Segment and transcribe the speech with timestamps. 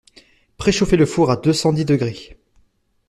[0.57, 2.35] Préchauffer le four à deux cent dix degrés